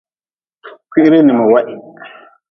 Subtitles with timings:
[0.89, 1.65] Kwiri n miweh.